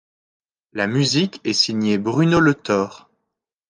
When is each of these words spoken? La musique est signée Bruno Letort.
La 0.73 0.87
musique 0.87 1.41
est 1.43 1.53
signée 1.53 1.99
Bruno 1.99 2.39
Letort. 2.39 3.11